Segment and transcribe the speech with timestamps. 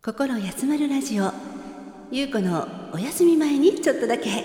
[0.00, 1.32] 心休まるラジオ。
[2.12, 4.44] ゆうこのお休み前にちょっとだけ。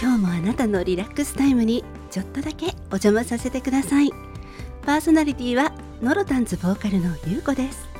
[0.00, 4.10] 今日もあなたのリラックスタイムにちょっとだけお邪魔させてください。
[4.86, 7.97] パーソナリティはノロタンズボーカルのゆうこです。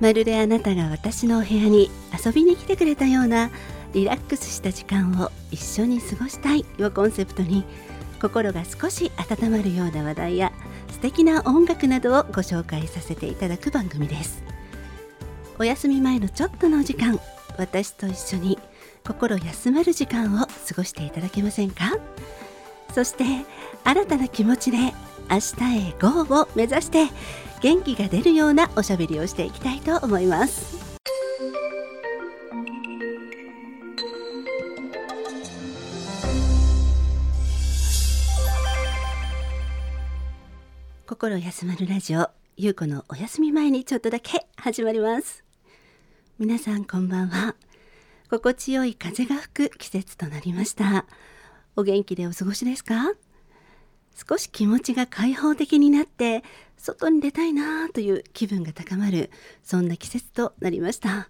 [0.00, 1.90] まるであなたが私のお部屋に
[2.24, 3.50] 遊びに来てくれたような
[3.92, 7.64] リラックスした時間を一緒に過ごしたいをコンセプトに
[8.20, 10.52] 心が少し温まるような話題や
[10.90, 14.42] 素敵な音楽などをご紹介させていただく番組です。
[15.58, 17.20] お休み前のちょっとの時間
[17.56, 18.58] 私と一緒に
[19.06, 21.96] 心休まる時間を過ごしていただけませんか？
[22.92, 23.24] そして
[23.84, 24.78] 新たな気持ちで
[25.30, 27.06] 明日へ GO を目指して
[27.64, 30.84] 元気が出るようなおしゃべりをしていきたいと思います。
[41.06, 45.42] 心休まるラジオゆうこのお休み前にちょっとだけ始まります。
[46.38, 47.54] 皆さんこんばんは。
[48.28, 51.06] 心地よい風が吹く季節となりました。
[51.76, 53.14] お元気でお過ごしですか？
[54.14, 56.44] 少し気持ちが開放的になって
[56.76, 59.30] 外に出たいなという気分が高まる
[59.62, 61.28] そんな季節となりました。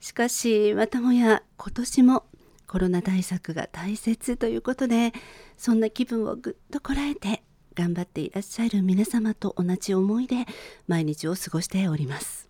[0.00, 2.24] しかしまたもや今年も
[2.66, 5.12] コロナ対策が大切ということで
[5.56, 7.42] そんな気分をぐっとこらえて
[7.74, 10.46] 頑張っていらっしゃる皆様と同じ思いで
[10.86, 12.48] 毎日を過ごしております。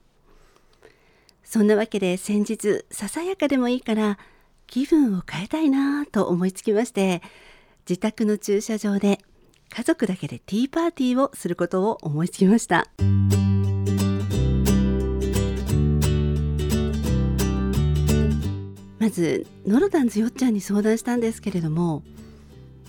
[1.42, 4.18] そんなわけで先日ささやかでもいいから
[4.66, 7.22] 気分を変えたいなと思いつきまして
[7.88, 9.20] 自宅の駐車場で
[9.68, 12.88] 家族だけでティーパーティーをすることを思いつきました。
[18.98, 22.02] まずノロダンズよっちゃんに相談したんですけれども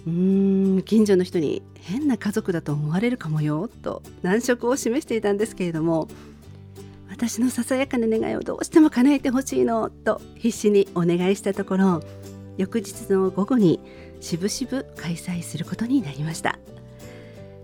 [0.08, 6.08] うーん近所の人に変な家族だと思われるかもよと難色を示していたんですけれども
[7.08, 12.02] 私のささやかな願いをどうしても叶えてほしいのと必死にお願いしたところ
[12.58, 13.80] 翌日の午後に
[14.22, 16.60] しぶしぶ開催することになりました。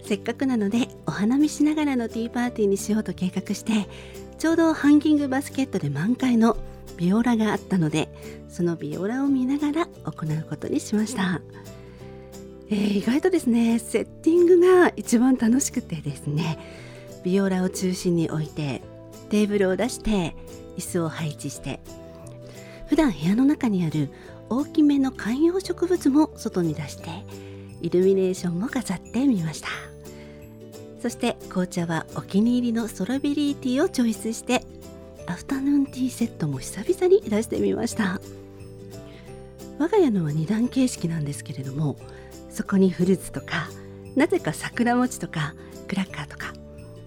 [0.04, 3.88] せっかくなのでお花見しながらのティーパーティーにしようと計画して
[4.38, 6.58] ちょうどハンギングバスケットで満開の
[6.98, 8.10] ビオラがあったので
[8.50, 11.42] そのビオラを見ながら行うことにしました、
[12.70, 16.60] えー、意外とですねセッティングが一番楽しくてですね
[17.24, 18.82] ビオラを中心に置いて
[19.30, 20.36] テーブルを出して
[20.78, 21.80] 椅子を配置して
[22.88, 24.10] 普段部屋の中にある
[24.56, 27.10] 大きめの観葉植物も外に出して
[27.82, 29.70] イルミネーションも飾ってみました。
[31.02, 34.64] そして紅茶はお気に入りのストロベリーティーをチョイスして
[35.28, 38.22] アフタヌーンティーセットも久々に出してみました。
[39.80, 41.98] 我が家のは2段形式なんですけれども
[42.50, 43.70] そこにフルーツとか
[44.16, 45.56] なぜか桜餅とか
[45.88, 46.54] クラッカーとか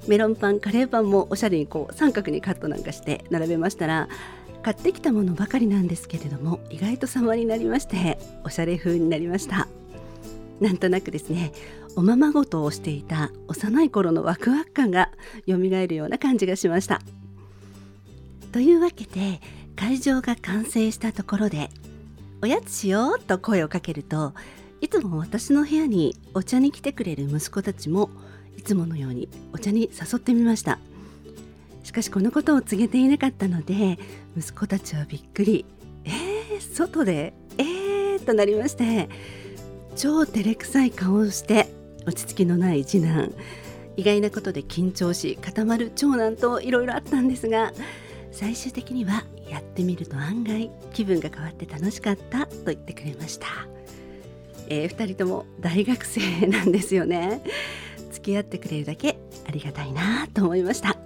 [0.09, 4.09] メロンパンカレーパンもおしゃれにこう三角にカットなんかして並べましたら
[4.67, 9.69] 買ってきたものばかりなんですけれども意外と様になりましておしゃれ風になりました。
[10.59, 11.53] なんとなくですね
[11.95, 15.13] おままごとをしていた幼い頃のワクワク感が
[15.47, 17.01] 蘇るような感じがしました。
[18.51, 19.41] というわけで
[19.77, 21.71] 会場が完成したところで
[22.43, 24.35] おやつしようと声をかけると
[24.81, 28.11] いつも私の部屋にお茶に来てくれる息子たちも
[28.59, 30.81] いつものようにお茶に誘ってみました。
[31.87, 33.97] しかしこのことを告げていなかったので
[34.37, 35.65] 息子たちはびっくり。
[36.05, 37.33] えー、外で？
[37.59, 39.09] えーとなりまして
[39.95, 41.69] 超照れくさい顔をして
[42.05, 43.33] 落ち着きのない次男。
[43.97, 47.73] 意外なことで緊張し固まる長男といろいろあったんですが
[48.33, 53.47] 最終的にはやってみると案外気分が変わって楽しかったと言ってくれました、
[54.69, 57.43] えー、2人とも大学生なんですよね。
[58.11, 61.06] 付き合ってくれるだけありがたいなと思いました。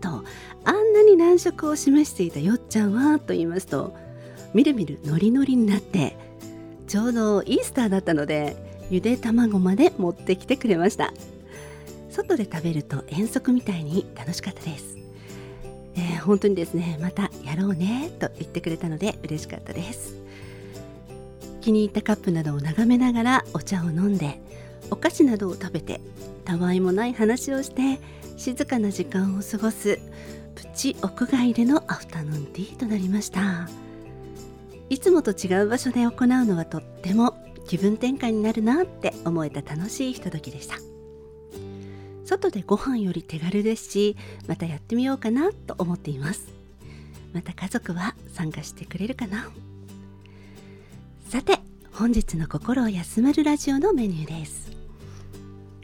[0.00, 0.24] と
[0.64, 3.94] あんなに難色を示していたよっちゃんはと言いますと
[4.54, 6.16] みるみるノリノリになって
[6.88, 8.56] ちょうどイースターだったので
[8.90, 11.12] ゆで卵まで持ってきてくれました。
[12.10, 14.98] 外で食べると遠足みたいに楽しかったです、
[15.94, 20.16] えー、本当にですねまたやろうねと言ってくれたので嬉しかったです。
[21.60, 24.40] 気に入ったカップなどを眺めながらお茶を飲んで
[24.90, 26.00] お菓子などを食べて
[26.44, 28.00] たわいもない話をして
[28.40, 29.98] 静かな時間を過ごす
[30.54, 33.68] プチ屋外でのアフタヌーンティーとなりました。
[34.88, 40.76] いつもと違う場所で行うのはとっても気分転換になるなって思えた楽しいひとときでした。
[42.24, 44.16] 外でご飯より手軽ですし
[44.48, 46.48] またやってみようかなと思っています。
[47.34, 49.50] また家族は参加してくれるかな。
[51.28, 51.58] さて
[51.92, 54.72] 本日の心を休まるラジオのメニューです。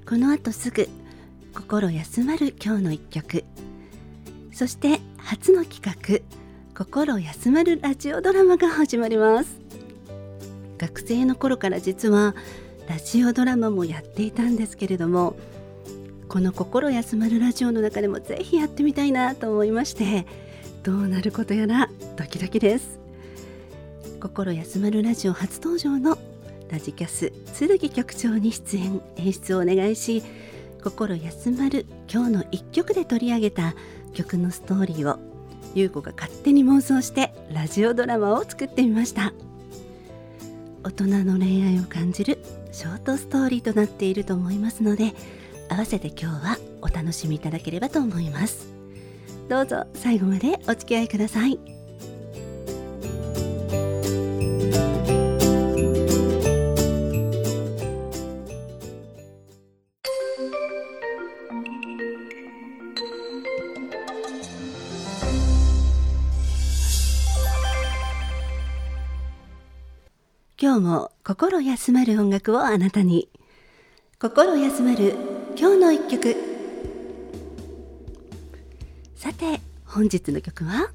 [0.08, 0.88] この後すぐ
[1.56, 3.42] 心休まる今日の一曲。
[4.52, 6.20] そして初の企画
[6.74, 9.58] 心休まるラジオドラマが始まります。
[10.76, 12.34] 学生の頃から実は
[12.88, 15.34] ラジオドラマもやっていたんですけれども
[16.28, 20.26] この心休まるラジオの中でもぜひやってみたいなと思いまして
[20.82, 23.00] どうなることやらドキドキです。
[24.20, 26.18] 心休まるラジオ初登場の
[26.68, 30.22] ラジキャス剣局長に出演演出をお願いし
[30.86, 33.74] 心休まる今日の一曲で取り上げた
[34.14, 35.18] 曲のストーリーを
[35.74, 39.32] 優子が勝手に妄想してラジオドラマを作ってみました。
[40.84, 42.38] 大人の恋愛を感じる
[42.70, 45.12] ショートストーリーとなっていると思いますので
[45.68, 48.72] 合わせて今日はお楽しみいただければと思います。
[49.48, 51.75] どうぞ最後までお付き合いください。
[70.58, 73.28] 今日も心休まる音楽をあなたに。
[74.18, 75.14] 心休まる
[75.54, 76.34] 今日の一曲。
[79.16, 80.90] さて本日の曲は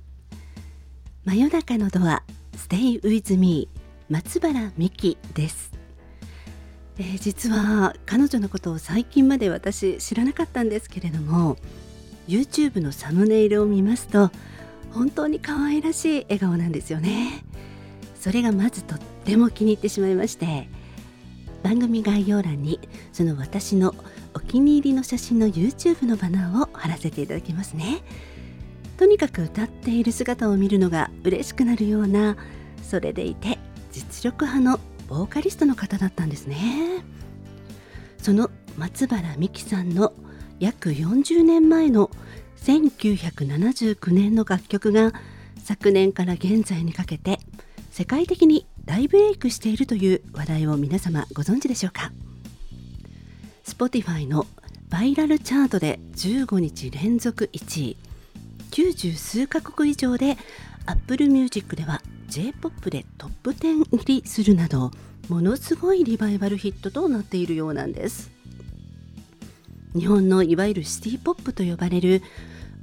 [1.26, 2.24] 真夜中のドア
[2.54, 3.70] Stay with me
[4.10, 5.72] 松原美希です、
[6.98, 11.58] えー、実は彼女のことを最近まで私知らなかったんですけれども
[12.28, 14.32] YouTube のサムネイルを見ますと
[14.92, 17.46] 本当に可愛らしい笑顔なんですよね。
[18.20, 20.68] それがまずとっても気に入ってしまいまして
[21.64, 22.80] 番組概要欄に
[23.12, 23.94] その私の
[24.34, 28.02] お気に入りの写真の YouTube のバナーを貼らせていただきますね。
[28.98, 32.38] とにかく歌っている姿を見るのが嬉しくなるような
[32.84, 33.58] それでいて
[33.92, 37.04] 実力派のボーカリストの方だったんですね。
[38.18, 40.14] その松原美樹さんの
[40.60, 42.12] 約40年前の
[42.58, 45.12] 1979年の楽曲が
[45.58, 47.40] 昨年から現在にかけて
[47.90, 52.12] 世界的に大ブレイクしているという話題を皆様ご存知でしょうか
[53.66, 54.48] ？Spotify の
[54.90, 57.98] バイラルチャートで15日連続1位。
[58.72, 60.38] 90数カ国以上で
[60.86, 64.92] Apple Music では J-POP でトップ10入りするなど
[65.28, 68.32] ものすごいリバイバルヒットとなっているようなんです。
[69.94, 72.24] 日本のいわゆるシティポップと呼ばれる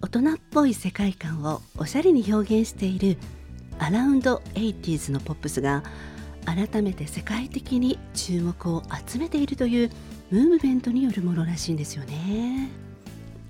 [0.02, 3.16] 大人っぽい世界観をおしゃれに表現している
[3.78, 5.82] アラウンド 80s のポップスが
[6.44, 9.90] 改めて世界的に注目を集めているという
[10.30, 12.70] ムーブメントによるものらしいんですよね。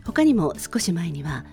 [0.04, 1.44] 他にも少し前には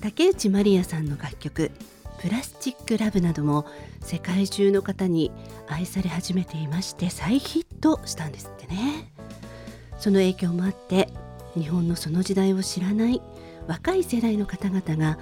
[0.00, 1.70] 竹内まりやさんの楽曲
[2.20, 3.66] 「プラスチック・ラブ」なども
[4.00, 5.32] 世界中の方に
[5.66, 9.10] 愛され始めていまして再ヒットしたんですってね。
[9.98, 11.08] その影響もあって
[11.54, 13.20] 日本のその時代を知らない
[13.66, 15.18] 若い世代の方々が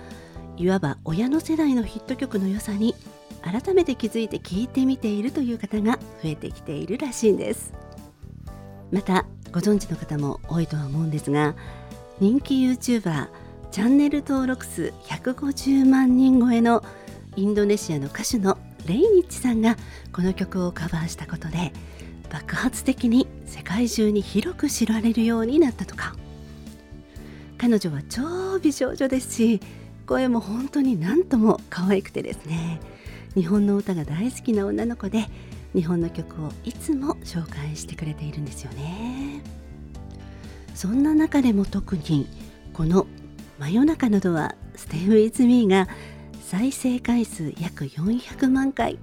[0.56, 2.94] いわば親の世代のヒット曲の良さに
[3.43, 7.72] 改めて気づいて聴いてみているという方が増えてきているらしいんです。
[8.93, 11.54] またご存知の方も多いとは思うんですが
[12.20, 13.28] 人気 YouTuber
[13.71, 16.85] チャンネル登録数150万人超えの
[17.37, 19.76] インドネシアの歌手のレイニッチさんが
[20.12, 21.73] この曲をカバーしたことで
[22.30, 26.14] 爆発的に世界中に広く知られるようになったとか。
[27.62, 29.61] 彼女は超美少女ですし
[30.02, 32.80] 声も本当に何とも可愛くてですね。
[33.35, 35.26] 日本の歌が大好きな女の子で
[35.75, 39.42] 日本の曲をいつも紹介してくれているんですよね。
[40.75, 42.26] そんな中でも特に
[42.73, 43.06] この
[43.59, 45.88] 「真夜中のドア Stay with me」が
[46.42, 48.99] 再生回数約400万回。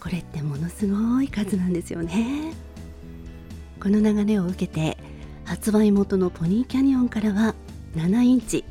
[0.00, 2.54] これってものすごい数なんですよね。
[3.82, 4.96] この流れを受けて
[5.44, 7.54] 発売元のポニーキャニオンからは
[7.94, 8.64] 7インチ。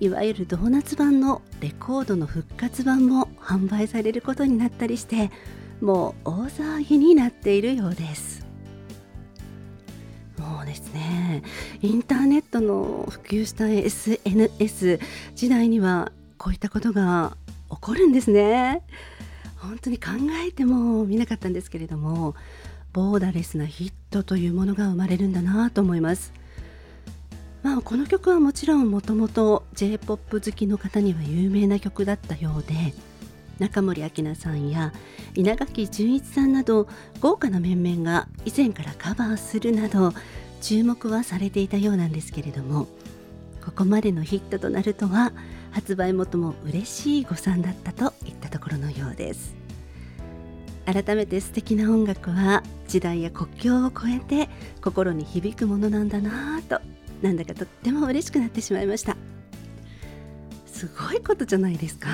[0.00, 5.30] いわゆるドーナツ版のレコードの復活版も販売されることになったりして
[5.80, 8.44] もう大騒ぎになっているようです。
[10.38, 11.42] もうですね
[11.80, 15.00] インターネットの普及した SNS
[15.34, 17.36] 時代にはこういったことが
[17.70, 18.82] 起こるんですね。
[19.56, 20.10] 本当に考
[20.46, 22.34] えてもみなかったんですけれども
[22.92, 26.32] ボーダレスなヒットというものが生まれるんだなと思います。
[27.64, 32.74] まあ、この曲はもちろんもともと j p o p 好きの方には有名な曲だったようで
[33.58, 34.92] 中森明菜さんや
[35.34, 36.86] 稲垣潤一さんなど
[37.22, 40.12] 豪華な面々が以前からカバーするなど
[40.60, 42.86] 注目はされていたようなんですけれども
[43.64, 45.32] ここまでのヒットとなるとは
[45.70, 49.56] 発売元も嬉しい誤算だったといったところのようです。
[50.84, 54.50] 改めて素敵な音楽は時代や国境を超えて
[54.82, 56.78] 心に響くものなんだなぁと
[57.22, 59.16] なんだかとっても嬉しくなってしまいました。
[60.66, 62.08] すごいことじゃないですか？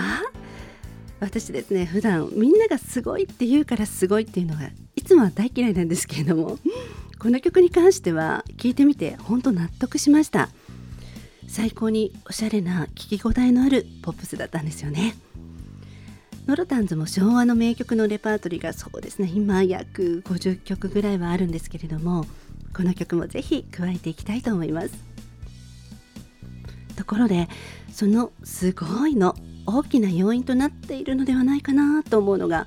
[1.18, 6.58] 私ですね普段みんながすごいって言うからすごいっていうのがいつもは大嫌いなんですけれども
[7.18, 10.48] この曲に関しては聞いてみて本当納得しました。
[11.48, 15.16] 最高におしゃれな聞き応えのあるポップスだったんですよね。
[16.46, 22.24] ノロタンズも昭和の名曲のレパートリーがそうですね今約50曲ぐらいはあるんですけれども
[22.74, 24.90] この曲もぜひ加えていきたいと思います。
[26.96, 27.48] ところで
[27.92, 29.34] そのすごいの
[29.66, 32.66] 大きな要因となっているのではないかなと思うのが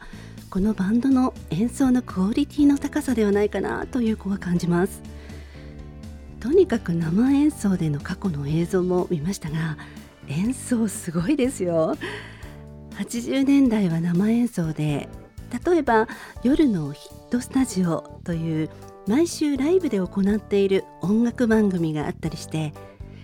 [0.50, 5.01] このバンドの演奏のクオリティの高さではないかなという子は感じます。
[6.39, 9.77] とにかく生演奏での過去の映像も見ましたが
[10.27, 11.95] 演奏すごいですよ。
[12.98, 15.10] 80年代は生演奏で
[15.65, 16.07] 例えば
[16.43, 18.69] 夜のヒットスタジオという
[19.07, 22.74] 毎週ライブで行っている音楽番組があったりして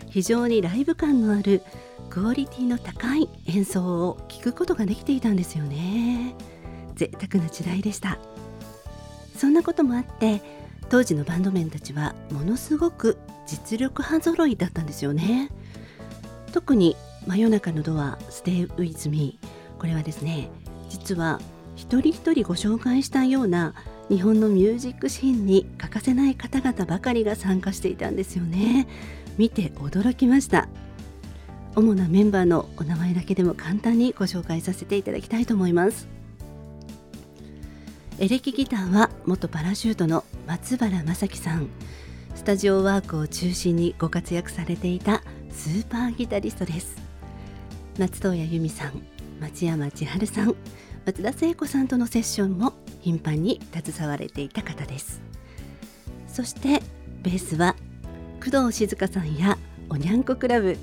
[0.10, 1.62] 非常にライブ感のある
[2.10, 6.36] クオリティの高い演奏を聴くことができていたんですよね。
[6.96, 8.18] 贅沢な時代でした。
[9.38, 10.42] そんなこともあって
[10.90, 15.50] 当時のバンドメンたちはものすごく実力派揃いだったんですよね。
[16.52, 16.96] 特に
[17.28, 19.40] 真夜中のドア Stay with me
[19.78, 20.50] これはですね
[20.90, 21.40] 実は
[21.76, 23.76] 一人一人ご紹介したような
[24.10, 28.88] 日本のミュージックシーンに欠かせない方々ばかりが参加していたんですよね。
[29.38, 30.68] 見て驚きました。
[31.76, 36.08] 主なメンバーのお名前だけでも簡単にご紹介させていただきたいと思います。
[38.18, 41.70] エレキギターは元パラシュートの松原正樹さん。
[42.36, 46.98] スタジオワークを中心にご活躍されていたスーパーギタリストです。
[48.00, 49.04] 松任谷由実さん
[49.40, 50.56] 松山千春さん
[51.06, 55.22] 松田聖子さんとのセッションも頻繁に携われていた方です。
[56.28, 56.82] そして
[57.22, 57.76] ベースは
[58.44, 59.58] 工藤静香さんや
[59.90, 60.78] おにゃんこクラブ。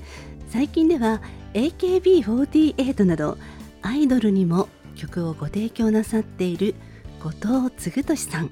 [0.48, 1.20] 最近では
[1.54, 3.38] AKB48 など
[3.82, 6.74] アイドルにも曲をご提供なさっている
[7.20, 8.50] 後藤嗣俊さん。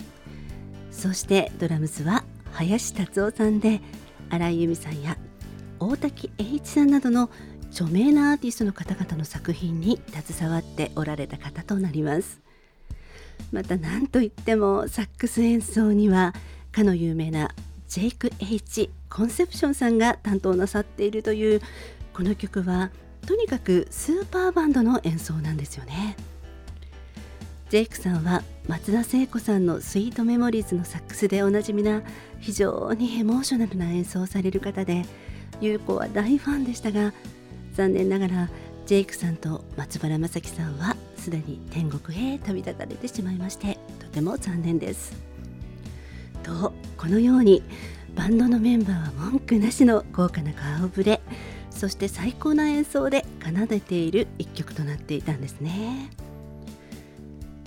[0.90, 3.80] そしてドラムスは林達夫さんで
[4.30, 5.18] 新井由美さんや
[5.80, 7.30] 大滝栄一さんなどの
[7.71, 12.43] 著名なアーティストの方々の作品に携わっておられた方となります。
[13.53, 16.35] また何といってもサックス演奏には
[16.73, 17.55] かの有名な
[17.88, 21.61] ジェイク・ H コンセプションさんが担当なさっているという
[22.12, 22.91] この曲は
[23.26, 26.17] とにかくスーパーバンドの演奏なんですよね。
[27.71, 32.03] ジェイクさんは松田聖子さんの「スイートメモリーズ」のサックスでおなじみな
[32.38, 35.05] 非常にエモーショナルな演奏をされる方で
[35.61, 37.12] 優子は大ファンでしたが
[37.73, 38.50] 残念ながら
[38.87, 45.16] ジェイクさんと松原正樹さんはすでに天国へ旅立たれてしまいましてとても残念です。
[46.43, 47.62] とこのように
[48.14, 51.23] バンドのメンバーは文句なしの豪華な顔ぶれ
[51.71, 56.11] そして最高な演奏で奏でている一曲となっていたんですね。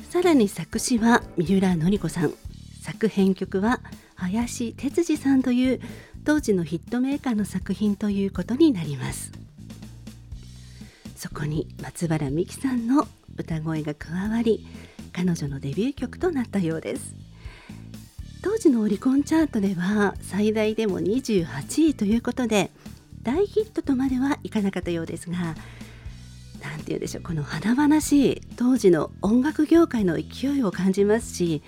[0.08, 2.34] さらに作詞は三浦典子さん。
[2.84, 3.82] 作編曲は
[4.14, 5.82] 林哲司さんという
[6.24, 9.32] 当時のヒットメーカーの作品ということになります。
[11.16, 14.66] そこに松原美樹さんの歌声が加わり
[15.14, 17.16] 彼女のデビュー曲となったようです。
[18.42, 22.72] 当時のオリコンチャートでは最大でも28位ということで
[23.24, 25.56] 大ヒットとまではいかなかったようですが
[26.62, 31.62] 何て言うんでしょうこの華々しい当時の音楽業界の勢いを感じますし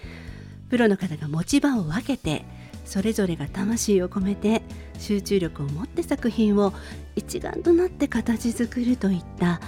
[0.70, 2.46] プロの方が持ち場を分けて
[2.86, 4.62] それぞれが魂を込めて
[5.00, 6.74] 集中力を持って作品を
[7.16, 9.60] 一丸となって形作るといった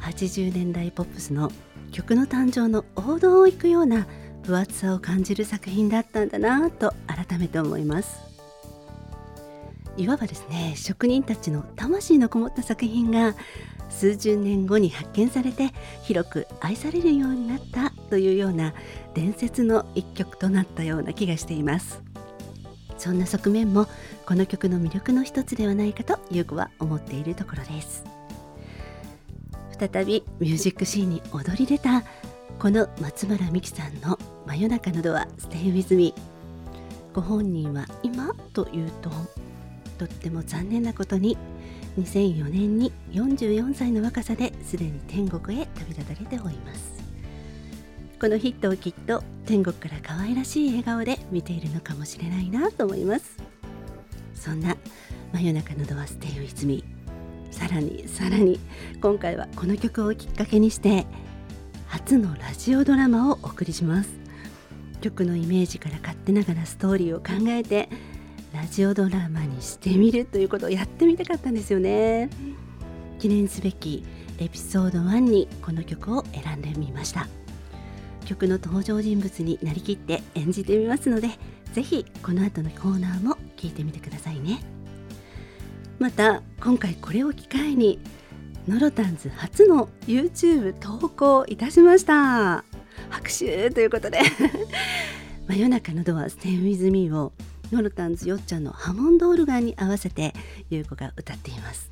[0.00, 1.50] 80年代ポップスの
[1.92, 4.06] 曲の誕生の王道を行くような
[4.42, 8.20] 分厚さを感じる作品だったんだなと改めて思います。
[9.96, 13.34] いわばですね職人たちの魂のこもった作品が
[13.90, 18.72] 数十年後に発見されて広く愛されるようになったというような
[19.14, 22.00] 伝説の一曲となったような気がしています。
[22.96, 23.86] そんな側面も
[24.26, 28.19] この曲の魅力の一つではないかと優子は思っているところです。
[29.80, 32.04] 再びミュージックシーンに躍り出た
[32.58, 36.12] この松原美樹さんの「真夜中のドア Stay with me」
[37.14, 39.10] ご本人は今というと
[39.96, 41.38] とっても残念なことに
[41.98, 47.00] 2004年に44歳の若さですでに天国へ旅立たれております。
[48.20, 53.38] このヒットをきっと天国から可愛らしい笑顔で見ているのかもしれないなと思います。
[54.34, 54.76] そんな
[55.32, 56.79] 真夜中のドアステイウィズミ
[57.70, 58.60] らにさらに
[59.00, 61.06] 今回はこの曲をきっかけにして
[61.86, 64.10] 初のラジオドラマをお送りします。
[65.00, 67.88] 曲のイメージから勝手ながらストーリーを考えて
[68.52, 72.28] ラジオドラマにしてみるということをやってみたかったんですよね。
[73.18, 74.04] 記念すべき
[74.38, 77.28] エピソード1にこの曲を選んでみました。
[78.24, 81.28] 曲の登場人物になりきって演じてみますので
[81.72, 84.60] ぜひこの後のコーナーも聞いてみてくださいね。
[86.00, 87.98] また今回これを機会に
[88.66, 92.64] ノロタンズ初の YouTube 投稿いたしました。
[93.10, 94.18] 拍手ということで。
[95.46, 97.34] 真 夜中のドア Stay with me を
[97.70, 100.32] ノロタンズよっちゃんのハモンドオルガンに合わせて
[100.70, 101.90] 優子が歌っています。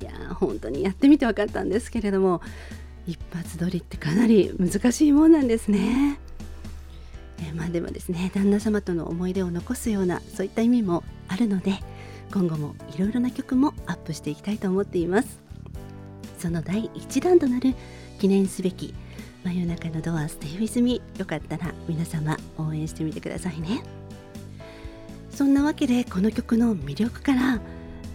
[0.00, 2.40] いやー本当にやってみて分かったんですけれども
[3.06, 6.18] 一発撮りってかなり難しいもんなんですね。
[7.42, 11.82] えまあでもですね旦那様との思い出を残すようなそういった意味もあるので
[12.32, 15.40] 今後もいろいろな曲もアップしていきたいと思っています。
[16.38, 17.74] その第1弾となる
[18.18, 18.94] 記念すべき
[19.44, 23.82] 真夜中のドアステイウィズミよかったら皆様応援してみてくださいね。
[25.30, 27.60] そんなわけでこの曲の魅力から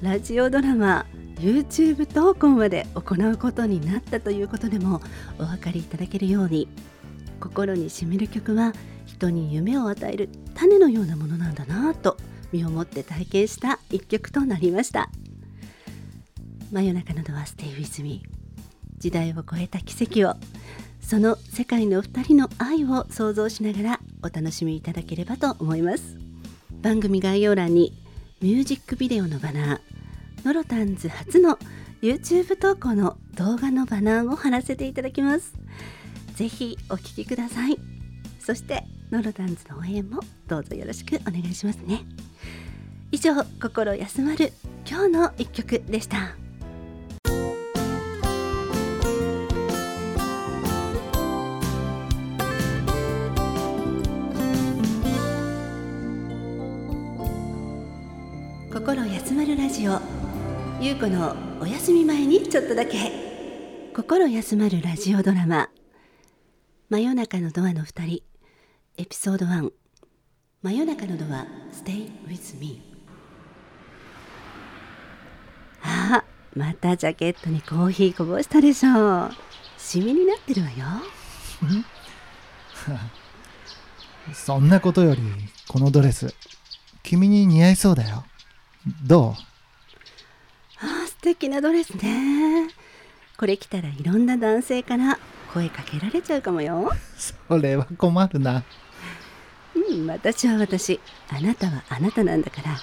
[0.01, 1.05] ラジオドラマ
[1.39, 5.01] YouTube 投稿まで行うことになったということでも
[5.39, 6.67] お分かりいただけるように
[7.39, 8.74] 心にしみる曲は
[9.05, 12.17] 人に夢を与える種のようなものなんだなぁと
[12.55, 15.09] 身をもって体験した一曲となりました。
[16.71, 18.24] 真夜中のドア Stay with me
[18.97, 20.35] 時代を超えた奇跡を。
[21.01, 26.17] その世界の2人の愛を想像しながらお楽しみいただければと思います。
[26.81, 27.93] 番組概要欄に
[28.41, 29.79] ミュージックビデオのバナー
[30.45, 31.59] ノロタンズ初の
[32.01, 35.53] YouTube 投稿の動画のバナーも貼らせていただきます。
[36.35, 37.77] ぜひお聴きください。
[38.39, 42.01] そしてノロタンズの応援もどうぞよろしくお願いしますね。
[43.15, 44.51] 以上心休まる
[44.86, 46.36] 今日の一曲でした。
[58.70, 60.01] 心休まるラジオ。
[60.81, 63.94] ゆうこのお休み前にちょっとだけ。
[63.96, 65.70] 心休まるラジオドラマ。
[66.90, 68.24] 真夜中のドアの2人。
[68.98, 69.72] エピソード1
[70.63, 72.95] 真夜中のドア Stay with me
[75.87, 76.24] あ
[76.55, 79.31] またジャケットにコーヒーこぼしたでしょう。
[79.77, 80.75] シミになってるわよ。
[84.33, 85.21] そんなことより
[85.67, 86.33] このドレス
[87.03, 88.25] 君に似合いそうだよ。
[89.03, 89.35] ど
[90.81, 90.85] う？
[90.85, 92.67] あ素敵なドレスね。
[93.37, 95.19] これ着たらいろんな男性から
[95.53, 96.91] 声かけられちゃうかもよ。
[97.17, 98.63] それは困るな。
[99.75, 101.00] うん私は私。
[101.29, 102.79] あなたはあなたなんだから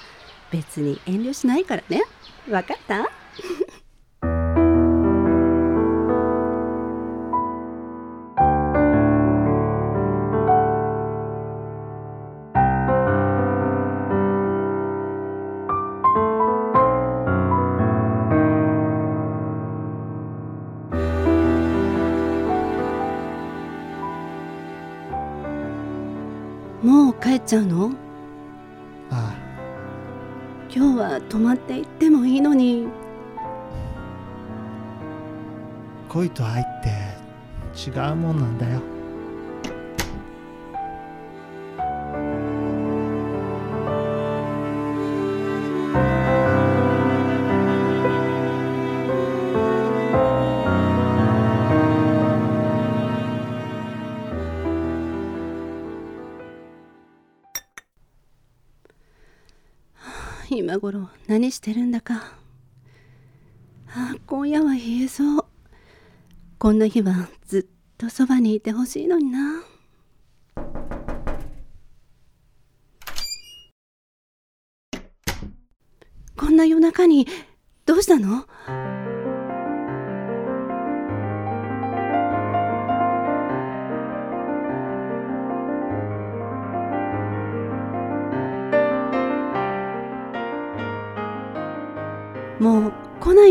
[0.51, 2.03] 別に遠慮しないからね
[2.49, 3.09] わかった？
[26.83, 27.91] もう帰っちゃうの？
[29.09, 29.33] あ
[30.75, 32.87] 今日は泊まっていってもいいのに。
[36.09, 38.92] 恋と愛って違うもんなんだよ。
[61.43, 62.37] 何してるんだか。
[63.89, 65.45] あ今夜は冷えそう。
[66.57, 69.61] こんな日はずっとそばにいてほしいのにな。
[76.37, 77.27] こんな夜中に
[77.85, 78.45] どうしたの？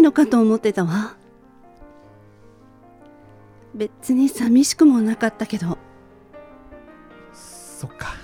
[0.02, 1.14] いのかと思ってたわ。
[3.72, 5.78] 別に寂しくもなかったけど。
[7.32, 8.16] そっか。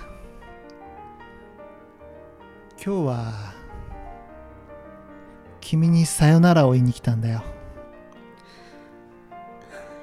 [2.83, 3.53] 今日は
[5.61, 7.43] 君にさよならを言いに来たんだよ。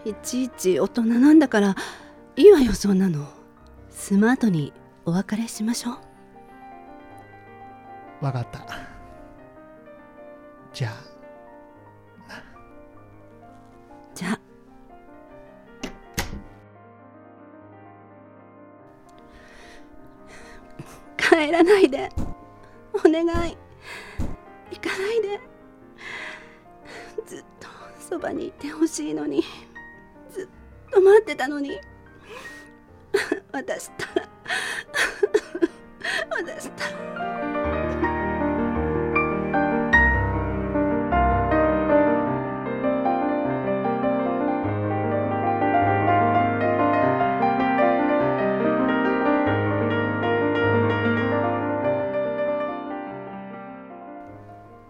[0.06, 1.76] いちいち大人なんだから
[2.36, 3.26] いいわよそんなの。
[3.90, 4.72] スマートに
[5.04, 5.98] お別れしましょ
[8.22, 8.24] う。
[8.24, 8.64] わかった。
[10.72, 11.15] じゃあ
[29.06, 29.44] しいのに
[30.32, 31.78] ずっと待ってたのに。
[33.52, 34.28] 私ったら
[36.30, 36.96] 私ったら。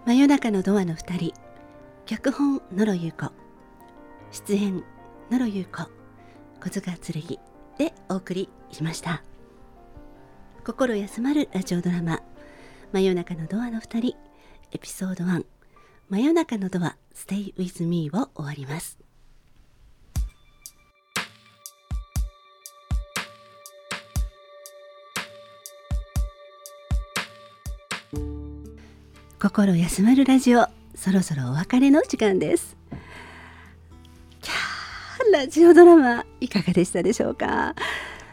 [0.07, 1.35] 真夜中のドアの二人
[2.07, 3.46] 脚本野呂優子。
[4.31, 4.85] 出演
[5.31, 5.89] 野呂優子
[6.61, 7.39] 小塚剣
[7.79, 9.23] でお送りしました。
[10.65, 12.21] 心休まるラジオドラマ
[12.93, 14.17] 真夜中のドアの二人
[14.73, 15.45] エピソード1
[16.09, 18.99] 真夜中のドア Stay with me を終わります。
[29.41, 32.77] 心休まるラジオそろそろお別れの時間です。
[35.37, 37.75] ラジオドラマいかがでしたでしょうか？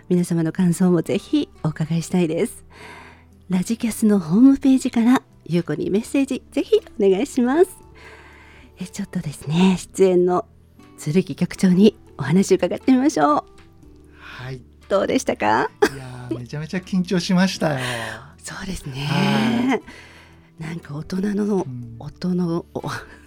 [0.07, 2.63] 皆様の感想もぜひお伺いしたいです。
[3.49, 7.71] ラジキャスのホームページからゆうこにメッセージぜひお願いします。
[8.79, 10.45] えちょっとですね出演の
[10.97, 13.43] 剣局長にお話伺ってみましょう。
[14.21, 14.55] はい。
[14.55, 15.45] いどうでしたか？
[15.45, 17.79] やーめちゃめちゃ緊張しましたよ、
[18.37, 19.07] そうですね。
[19.09, 19.81] は
[20.57, 21.97] なんか大人のうん。
[21.99, 22.65] 音の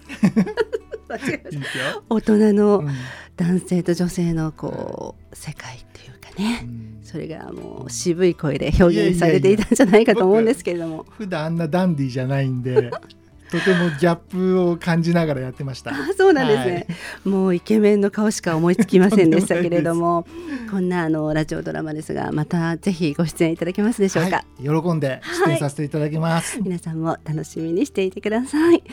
[2.09, 2.89] 大人のうん。
[3.37, 6.99] 男性と女性のこう世界っていうかね、うん。
[7.03, 11.05] それがもう渋い声で表現されていたんじゃないかと思うんですけれども。
[11.11, 12.91] 普段あんなダンディーじゃないんで
[13.51, 15.91] とてもギャップを感じながらやってました。
[15.91, 16.87] あそうなんですね、
[17.23, 20.25] もうイケメンの顔しか思いつきませんでしたけれども
[20.69, 28.83] こんなあのラジオドラマですがまたぜひご出演いただけますでしょうか、はい、喜んで出演させていただきます、皆さんも楽しみにしていてください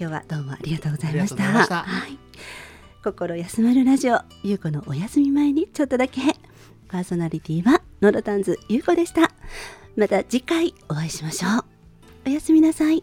[0.00, 1.42] 今日はどうもありがとうございました。
[1.42, 2.16] はい、
[3.02, 6.20] 心休まるラジオゆうこのお休み前にちょっとだけ。
[6.86, 9.32] パーソナリティはのどたんずゆうこでした。
[9.96, 11.64] また次回お会いしましょう。
[12.26, 13.02] おやすみなさい。